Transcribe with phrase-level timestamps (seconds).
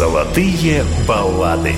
[0.00, 1.74] Золотые баллады.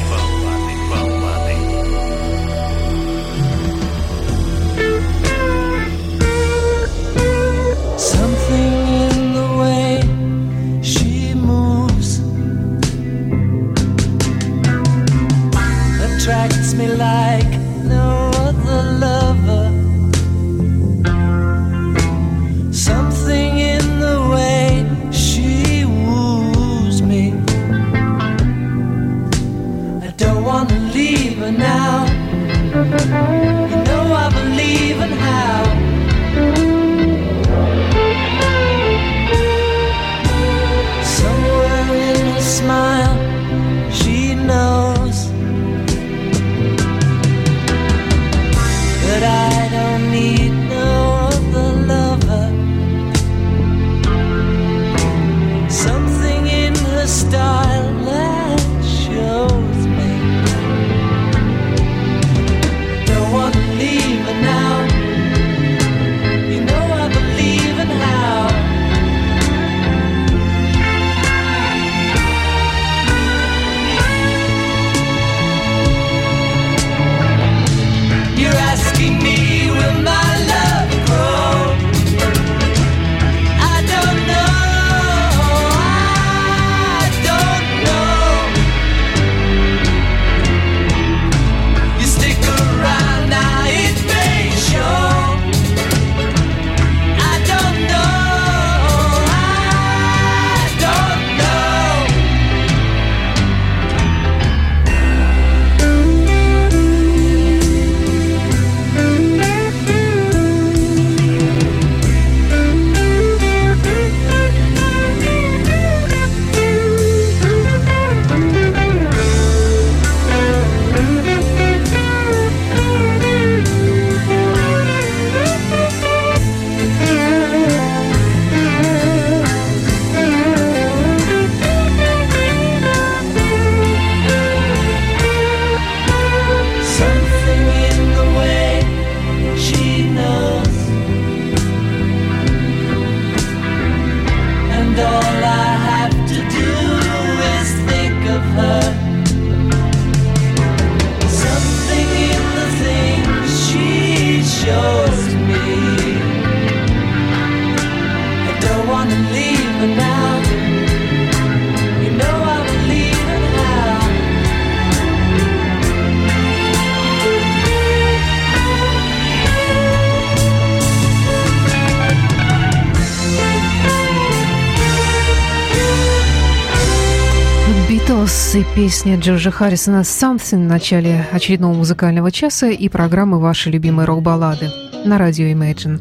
[178.82, 184.72] Песня Джорджа Харрисона «Something» в начале очередного музыкального часа и программы «Ваши любимые рок-баллады»
[185.04, 186.00] на радио Imagine.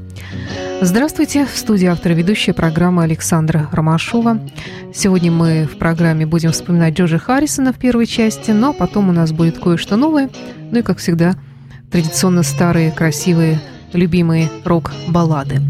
[0.81, 4.39] Здравствуйте, в студии автора ведущая программы Александра Ромашова.
[4.95, 9.31] Сегодня мы в программе будем вспоминать Джорджа Харрисона в первой части, но потом у нас
[9.31, 10.31] будет кое-что новое,
[10.71, 11.35] ну и, как всегда,
[11.91, 13.61] традиционно старые, красивые,
[13.93, 15.61] любимые рок-баллады.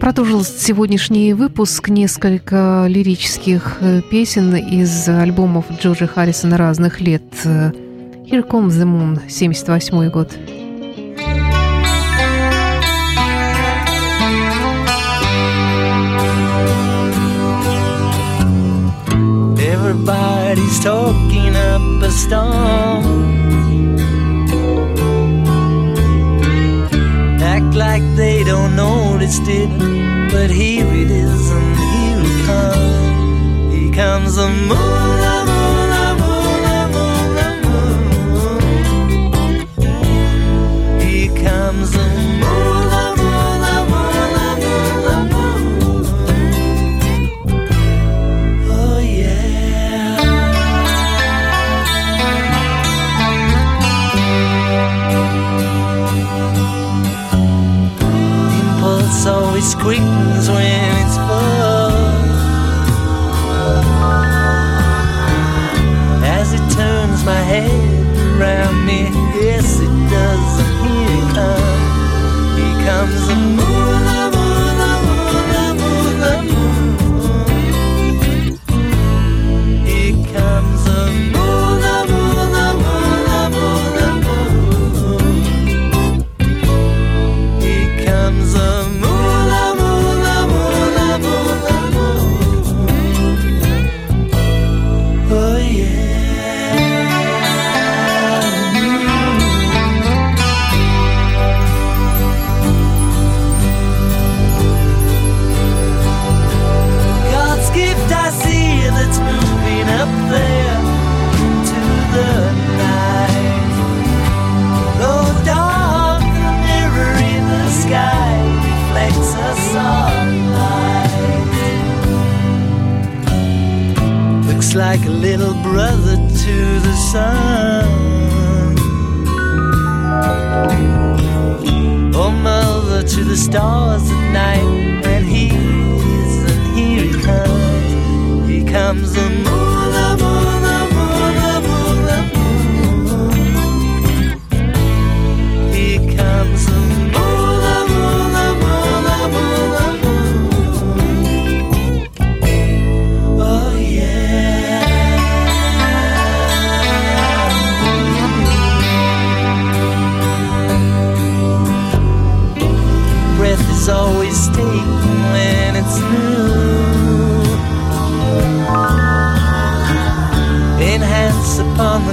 [0.00, 7.22] Продолжил сегодняшний выпуск несколько лирических э, песен из альбомов Джорджа Харрисона разных лет.
[7.44, 10.36] Here Comes the Moon, 78 год.
[19.58, 23.35] Everybody's talking up a storm
[27.76, 29.70] like they don't notice it
[30.36, 33.74] but here it is, and here it comes.
[33.74, 34.76] Here comes the moon.
[41.00, 42.25] Here comes the moon,
[59.86, 61.94] quickens when it's full.
[66.24, 67.70] As it turns my head
[68.36, 69.02] around me,
[69.40, 70.50] yes, it does.
[70.82, 73.62] Here he comes, here comes.
[73.62, 73.65] a.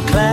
[0.07, 0.32] Clap.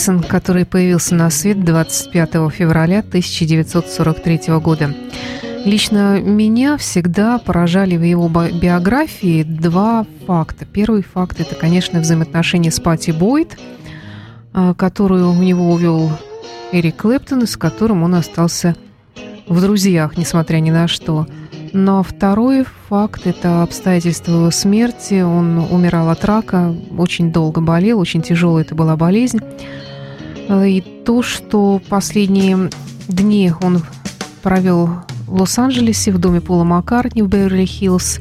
[0.00, 4.94] Харрисон, который появился на свет 25 февраля 1943 года.
[5.66, 10.64] Лично меня всегда поражали в его би- биографии два факта.
[10.64, 13.58] Первый факт– это, конечно, взаимоотношения с Пати Бойд,
[14.54, 16.10] а, которую у него увел
[16.72, 18.76] Эрик Клэптон, с которым он остался
[19.48, 21.26] в друзьях, несмотря ни на что.
[21.74, 25.20] Но второй факт– это обстоятельства его смерти.
[25.20, 29.40] Он умирал от рака, очень долго болел, очень тяжелая это была болезнь.
[30.48, 32.70] Э, И то, что последние
[33.08, 33.82] дни он
[34.42, 34.90] провел
[35.26, 38.20] в Лос-Анджелесе в доме Пола Маккартни в Беверли-Хиллз,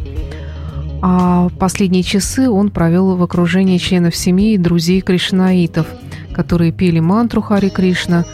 [1.02, 5.88] а последние часы он провел в окружении членов семьи и друзей кришнаитов,
[6.34, 8.26] которые пели мантру Хари Кришна.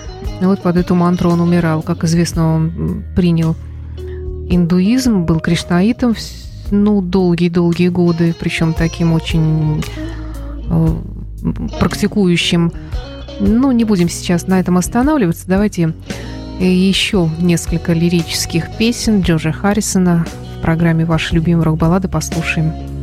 [0.41, 1.81] И вот под эту мантру он умирал.
[1.81, 3.55] Как известно, он принял
[4.49, 6.15] индуизм, был кришнаитом
[6.71, 9.83] ну, долгие-долгие годы, причем таким очень
[10.69, 10.87] э,
[11.79, 12.71] практикующим.
[13.39, 15.47] Ну, не будем сейчас на этом останавливаться.
[15.47, 15.93] Давайте
[16.59, 20.25] э, еще несколько лирических песен Джорджа Харрисона
[20.57, 22.94] в программе «Ваши любимые рок-баллады» послушаем.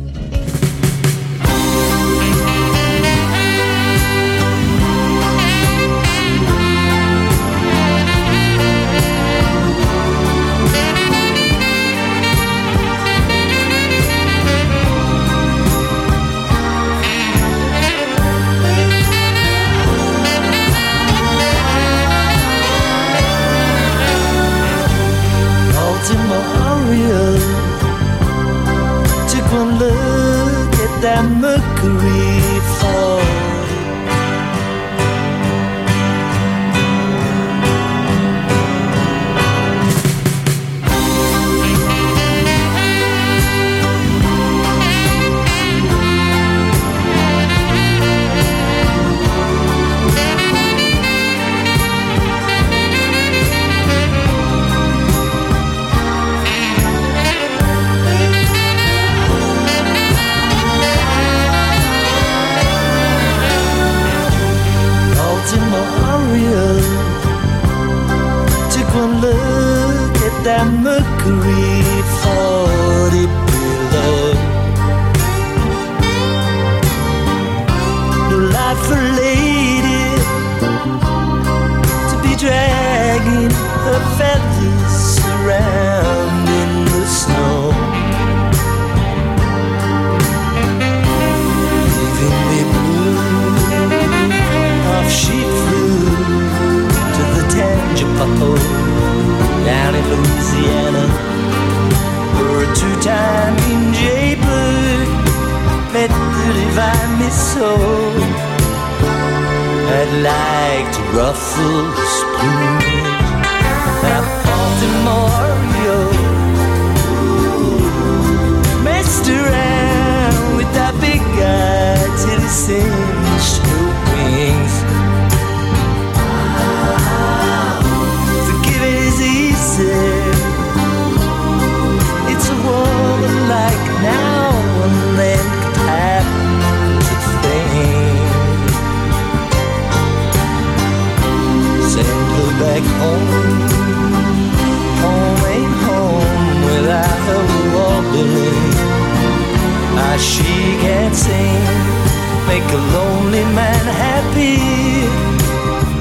[71.23, 71.62] green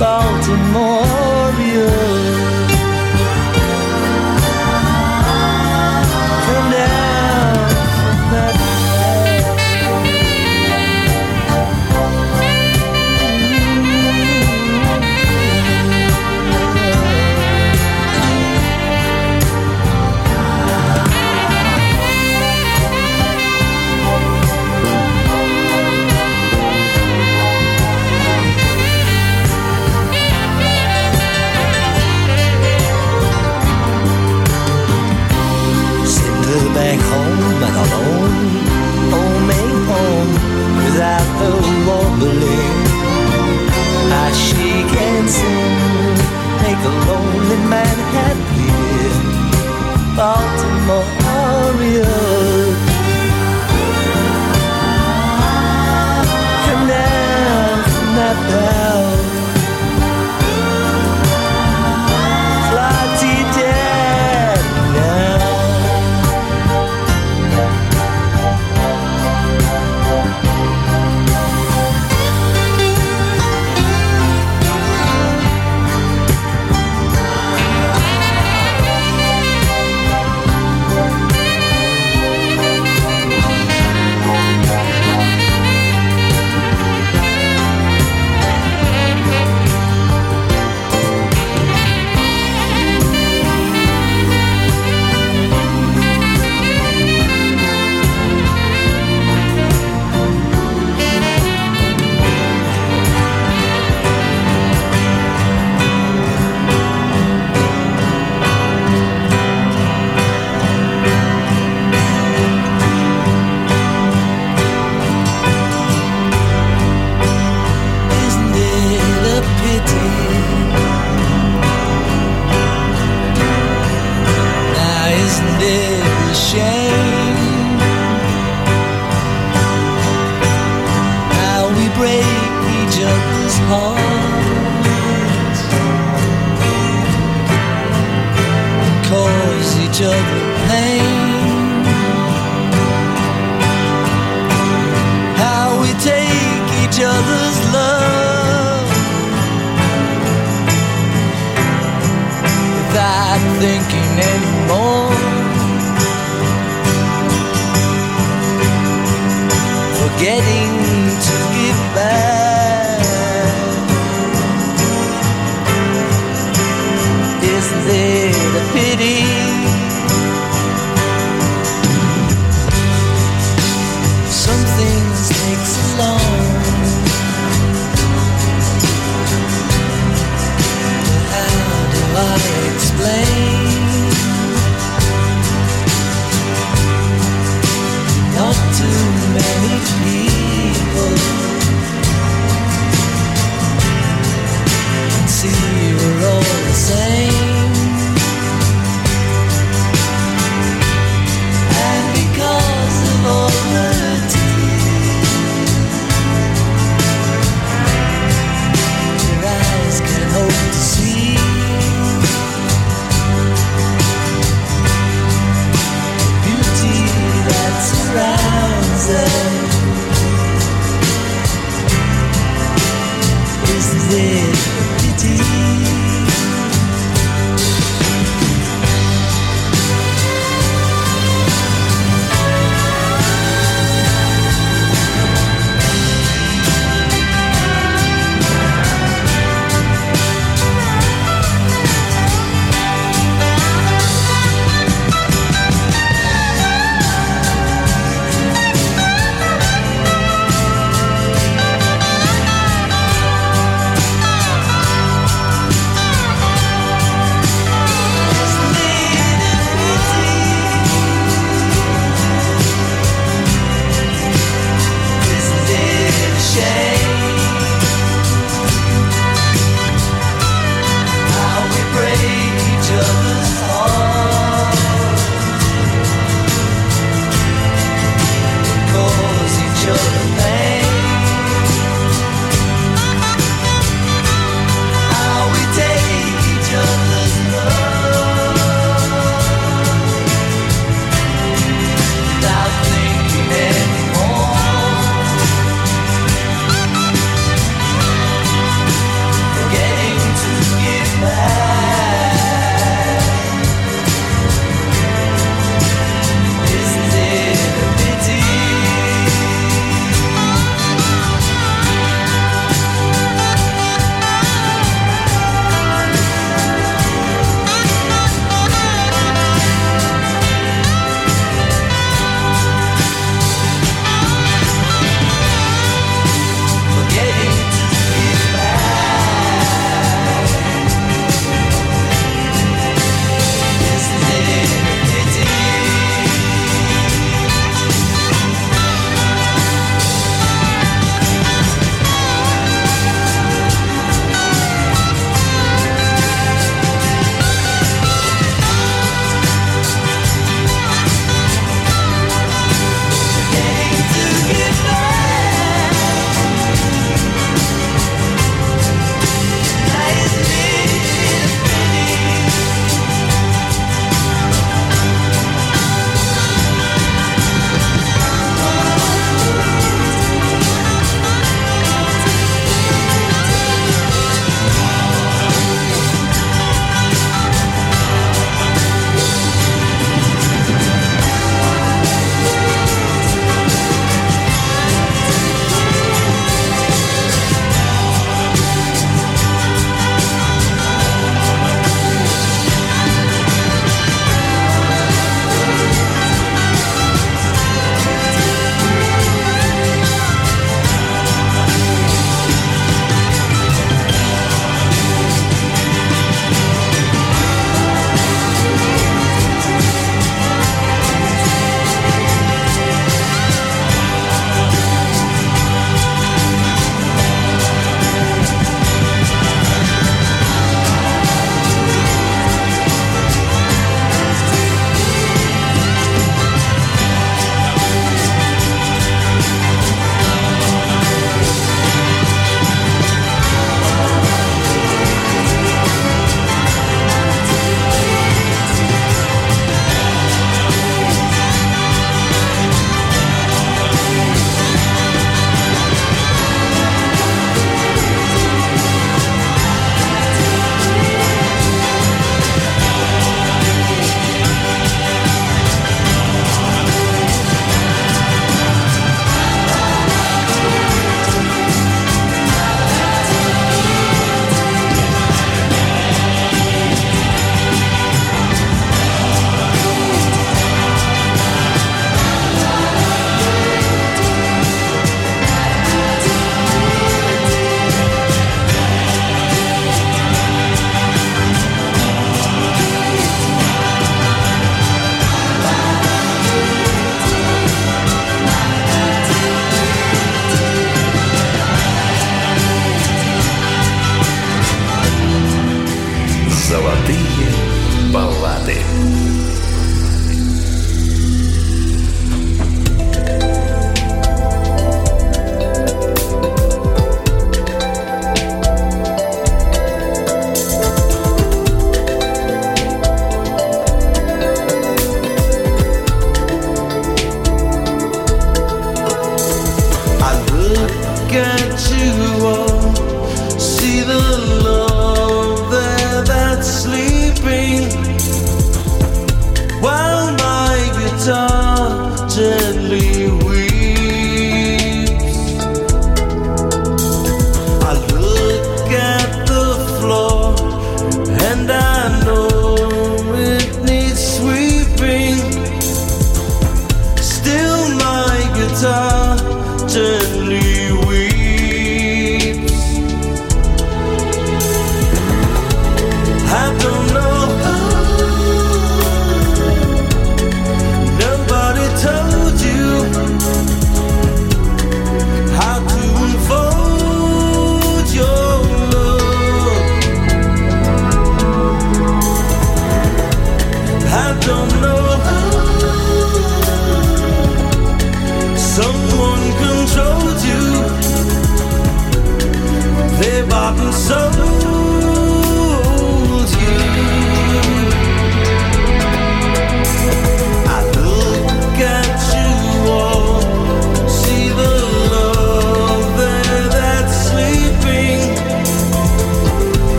[0.00, 0.89] Baltimore.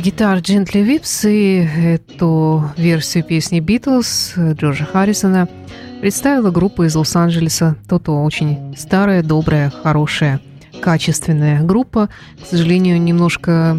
[0.00, 5.46] Guitar Gently Weeps и эту версию песни Битлз Джорджа Харрисона
[6.00, 8.12] представила группа из Лос-Анджелеса Тото.
[8.12, 10.40] Очень старая, добрая, хорошая,
[10.80, 12.08] качественная группа.
[12.42, 13.78] К сожалению, немножко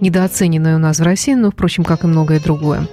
[0.00, 2.88] недооцененная у нас в России, но, впрочем, как и многое другое.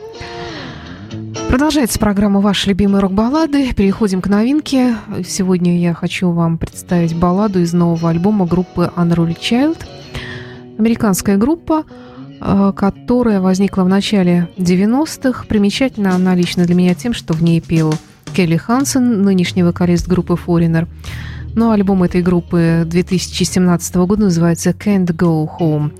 [1.49, 3.73] Продолжается программа «Ваши любимые рок-баллады».
[3.73, 4.95] Переходим к новинке.
[5.25, 9.79] Сегодня я хочу вам представить балладу из нового альбома группы Unruly Child.
[10.77, 11.83] Американская группа,
[12.39, 15.45] которая возникла в начале 90-х.
[15.47, 17.93] Примечательна она лично для меня тем, что в ней пел
[18.33, 20.87] Келли Хансен, нынешний вокалист группы Foreigner.
[21.55, 25.91] Но альбом этой группы 2017 года называется «Can't Go Home».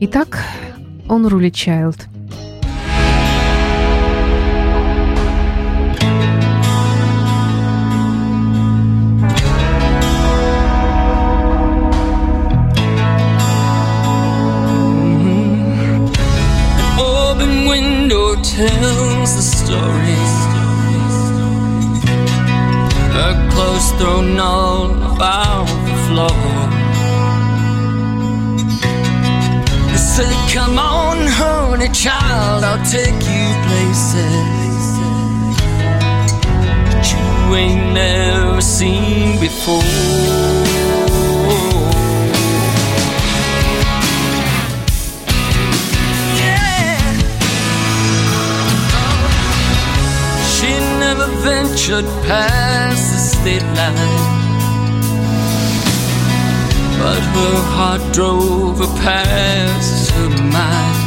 [0.00, 0.38] Итак,
[1.06, 2.02] Unruly Child–
[51.42, 54.18] ventured past the state line.
[56.98, 60.98] But her heart drove her past her mind.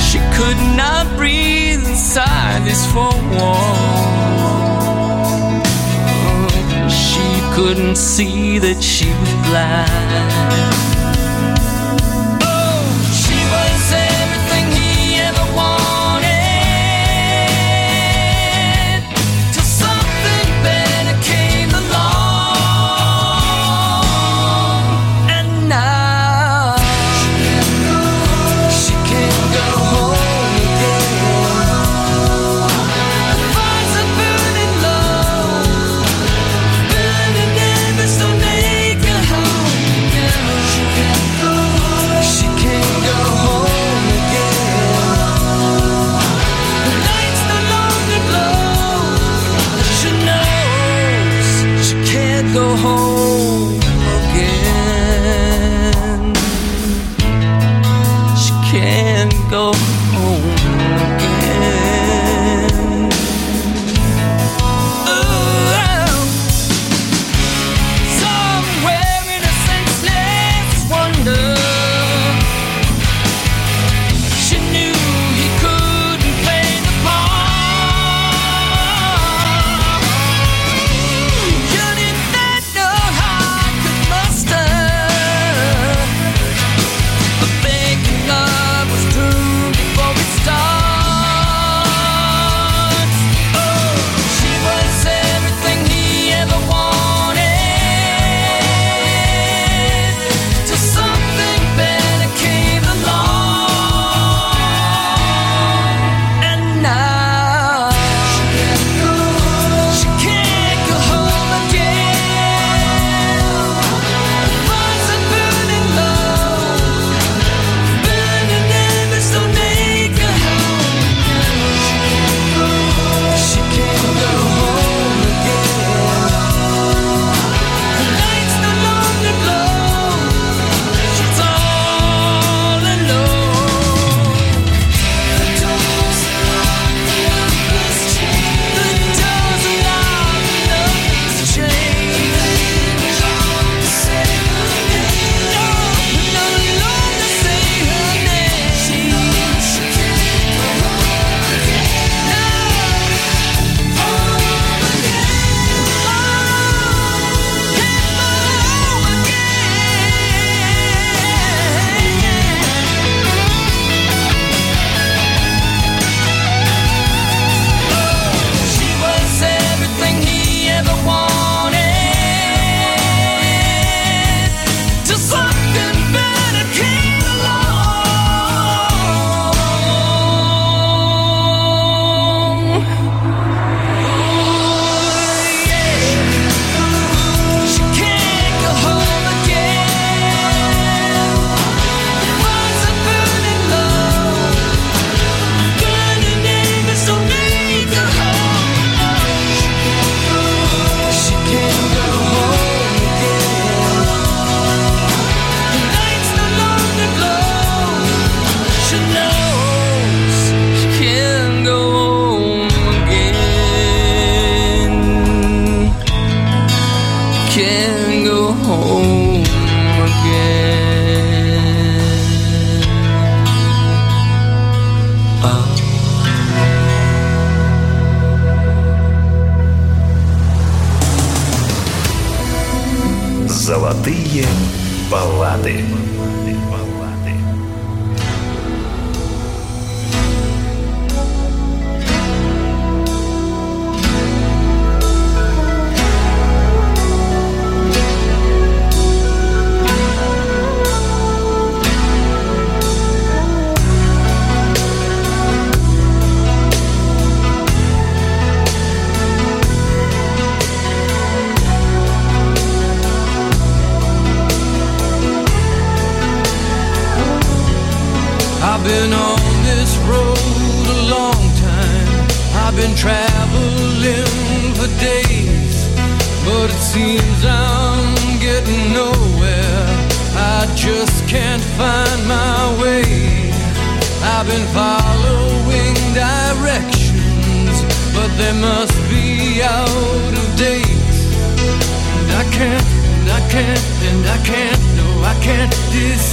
[0.00, 4.77] She could not breathe inside this four walls
[7.58, 10.77] couldn't see that she was blind.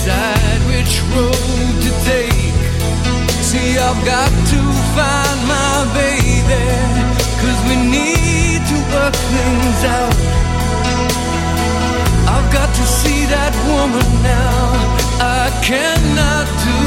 [0.05, 2.53] decide which road to take.
[3.41, 4.61] See, I've got to
[4.93, 6.65] find my baby,
[7.41, 10.15] cause we need to work things out.
[12.35, 14.61] I've got to see that woman now.
[15.17, 16.84] I cannot do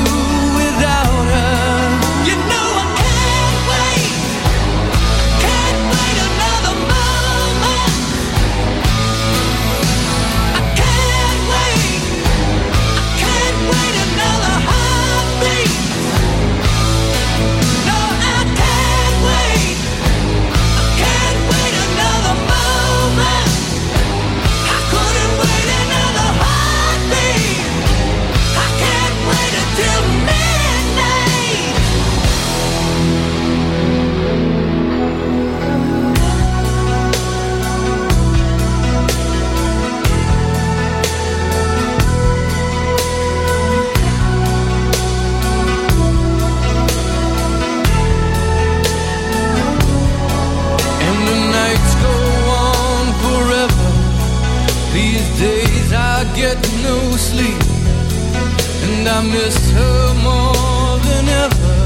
[59.30, 61.78] Miss her more than ever.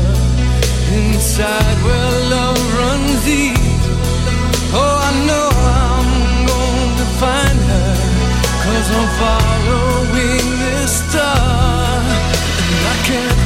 [0.94, 3.58] Inside where love runs deep.
[4.72, 7.92] Oh, I know I'm going to find her.
[8.62, 11.98] Cause I'm following this star.
[12.62, 13.38] And I can't,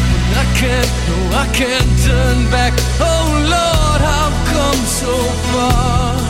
[0.43, 2.73] I can't, no, I can't turn back.
[3.01, 5.15] Oh, Lord, I've come so
[5.53, 6.21] far.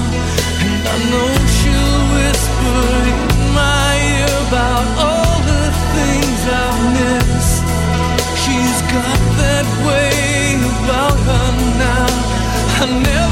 [0.66, 3.05] And I know she'll whisper.
[12.94, 13.25] never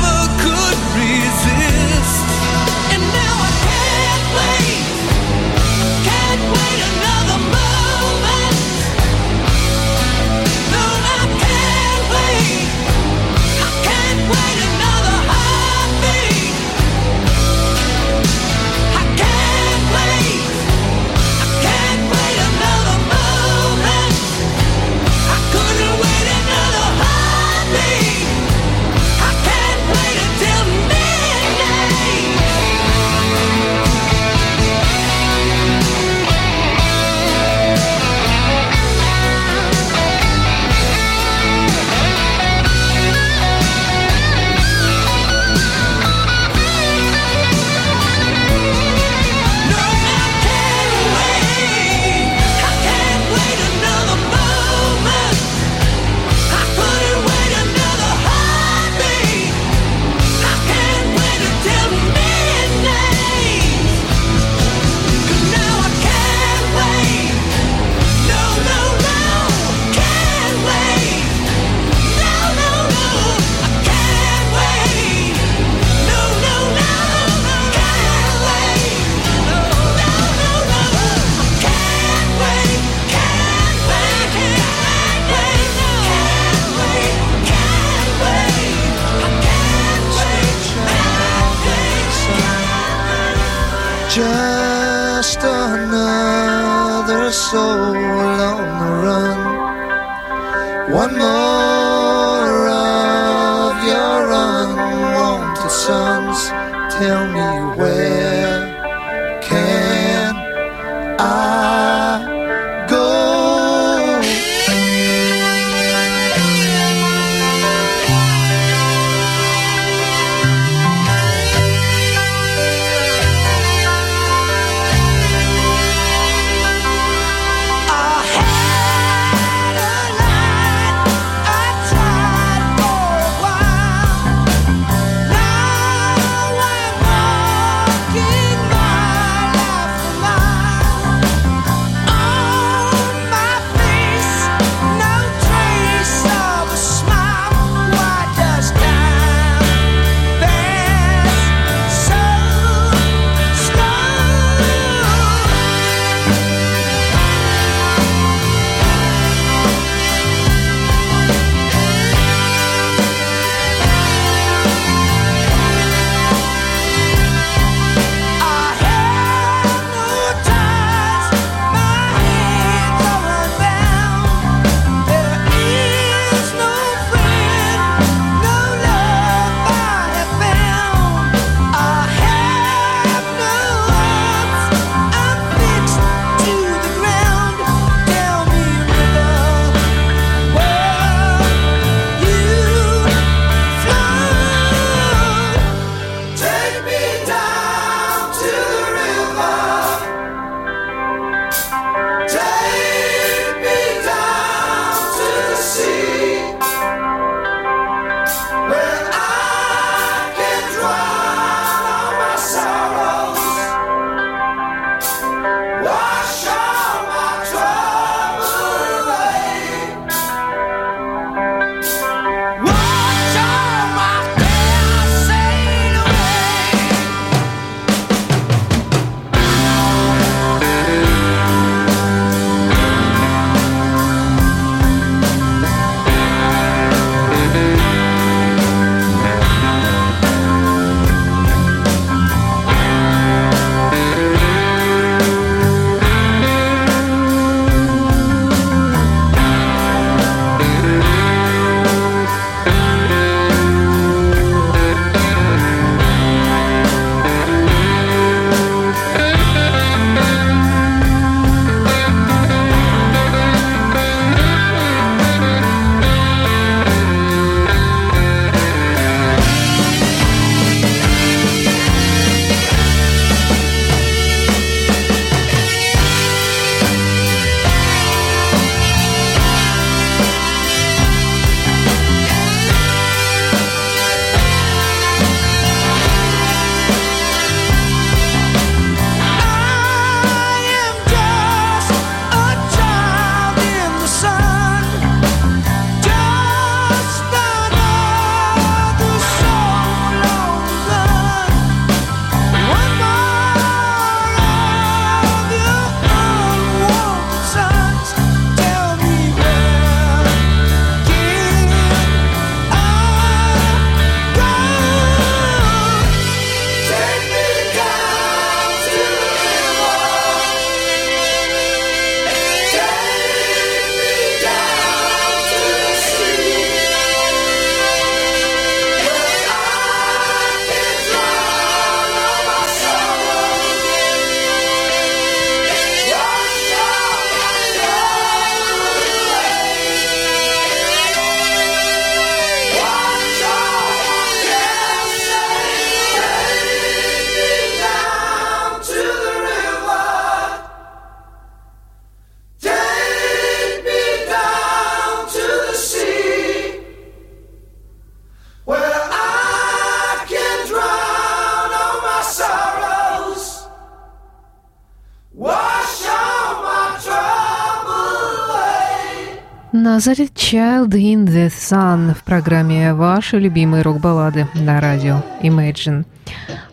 [369.94, 376.04] Nazareth Child in the Sun в программе «Ваши любимые рок-баллады» на радио Imagine.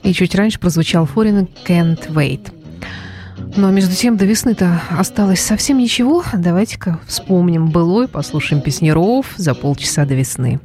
[0.01, 2.51] И чуть раньше прозвучал Foreign Can't Wait.
[3.55, 6.23] Но между тем до весны-то осталось совсем ничего.
[6.33, 10.59] Давайте-ка вспомним былой, послушаем песнеров за полчаса до весны.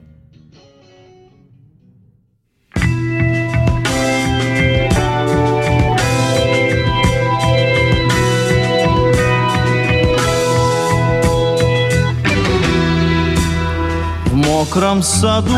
[14.76, 15.56] Мокром саду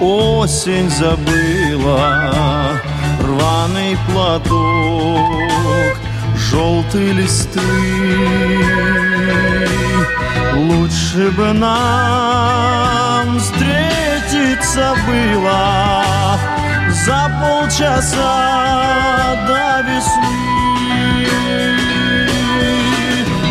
[0.00, 2.30] осень забыла.
[3.20, 5.96] Рваный платок,
[6.36, 7.60] желтые листы.
[10.54, 16.38] Лучше бы нам встретиться было
[17.04, 18.36] За полчаса
[19.48, 20.44] до весны.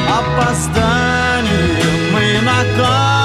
[0.08, 3.23] Опозданием мы наказаны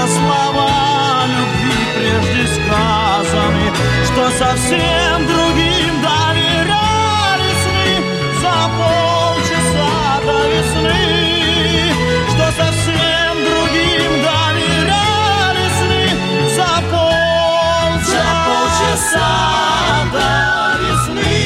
[0.00, 3.66] что слова любви прежде сказаны,
[4.06, 7.90] что совсем другим доверяли сны
[8.40, 9.92] за полчаса
[10.24, 11.06] до весны,
[12.28, 16.04] что совсем другим доверяли сны
[16.56, 19.32] за полчаса, за полчаса
[20.14, 20.30] до
[20.82, 21.40] весны.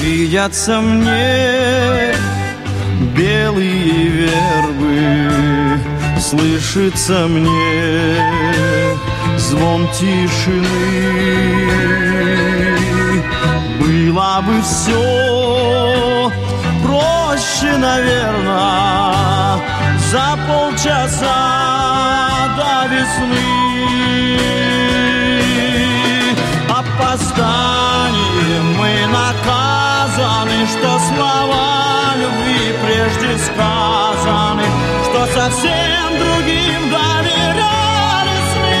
[0.00, 2.01] Видятся мне
[3.52, 5.80] белые вербы
[6.20, 8.16] Слышится мне.
[9.36, 10.68] Звон тишины.
[13.80, 16.30] Было бы все
[16.84, 19.58] проще, наверное
[20.10, 21.38] За полчаса
[22.56, 24.38] до весны.
[26.68, 31.71] Опозданием мы наказаны, что слова
[32.82, 34.64] прежде сказаны,
[35.04, 38.80] что совсем другим доверяли сны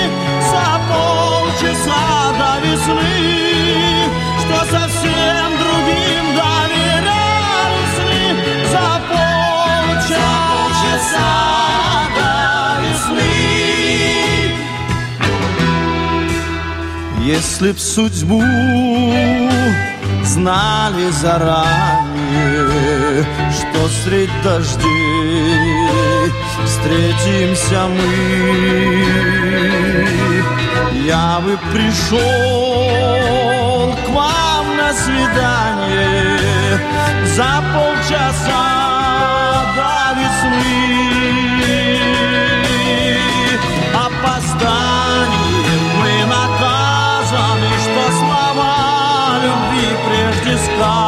[0.50, 2.04] за полчаса
[2.38, 3.18] до весны,
[4.40, 8.22] что совсем другим доверяли сны
[8.72, 10.52] за полчаса,
[12.16, 12.32] до
[12.82, 13.36] весны.
[17.24, 18.42] Если б судьбу
[20.24, 22.11] знали заранее,
[23.50, 26.32] что средь дождей
[26.64, 29.22] встретимся мы.
[31.04, 32.20] Я бы пришел
[34.04, 36.78] к вам на свидание
[37.34, 38.66] за полчаса
[39.76, 41.12] до весны.
[43.94, 48.76] Опозданием мы наказаны, что слова
[49.42, 51.01] любви прежде сказаны,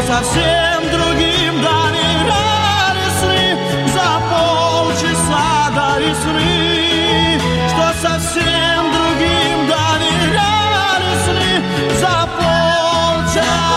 [0.00, 3.56] что совсем другим доверяли сны.
[3.92, 11.52] За полчаса до весны, что совсем другим доверяли сны.
[12.00, 13.70] За полчаса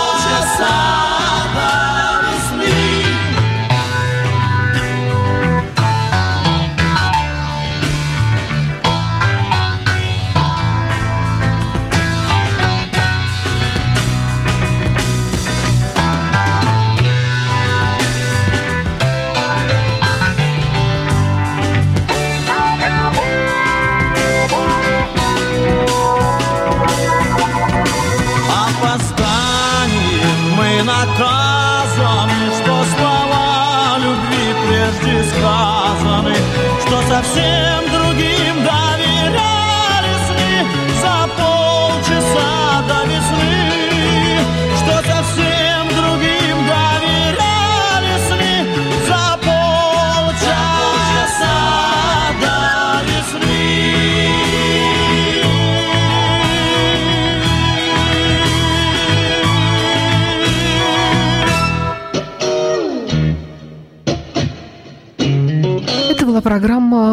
[37.33, 37.62] что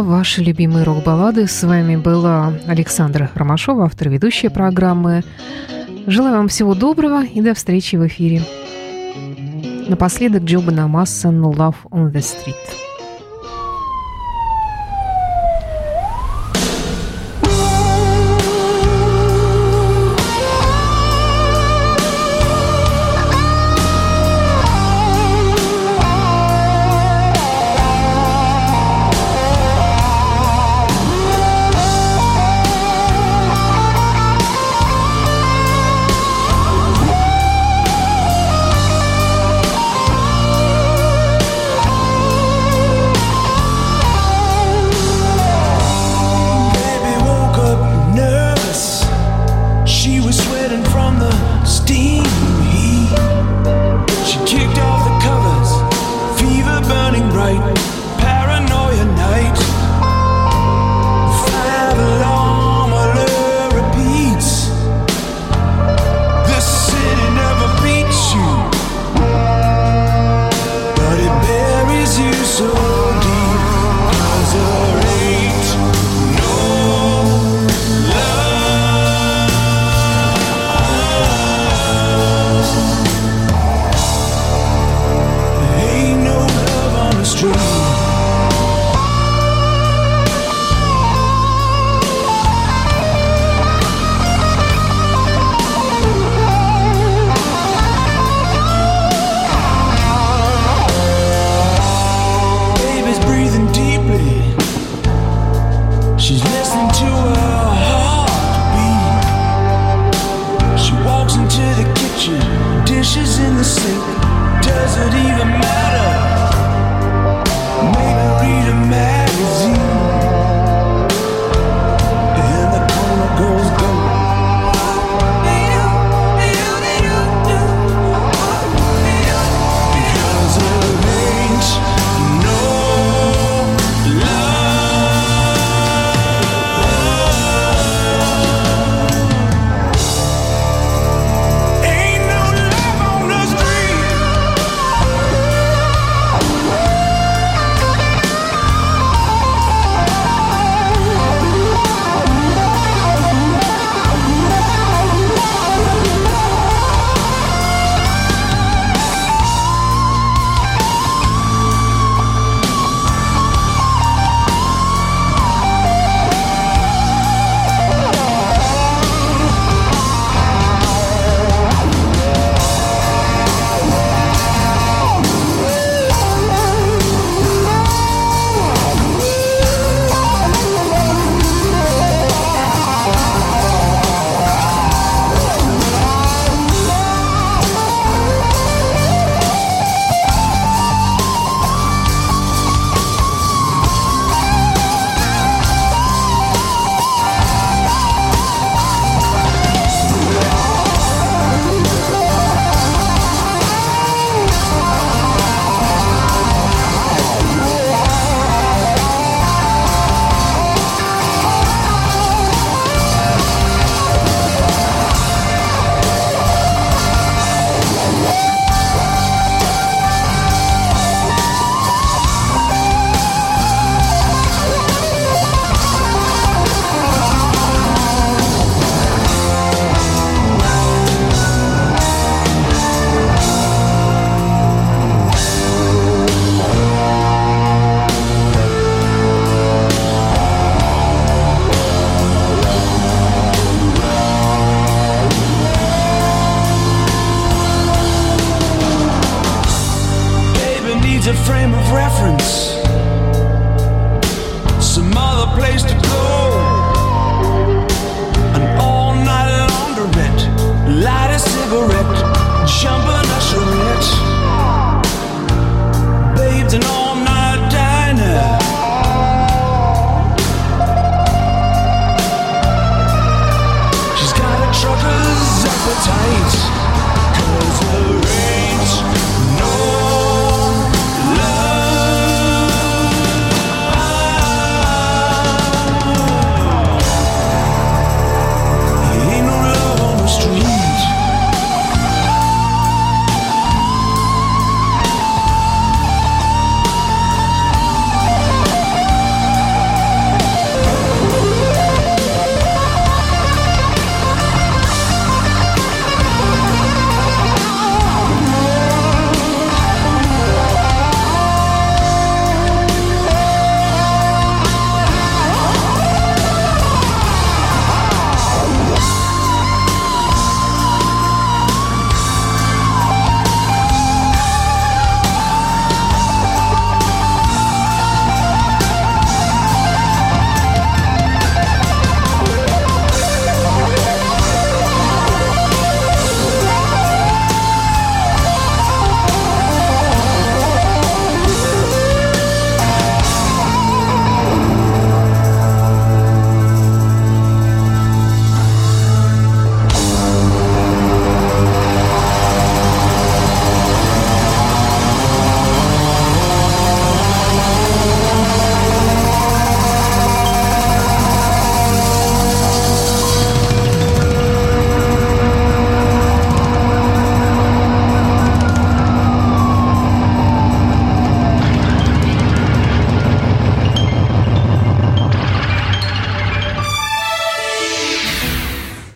[0.02, 1.46] «Ваши любимые рок-баллады».
[1.46, 5.22] С вами была Александра Ромашова, автор ведущей программы.
[6.06, 8.42] Желаю вам всего доброго и до встречи в эфире.
[9.88, 12.89] Напоследок Джоба Намасса «No Love on the Street».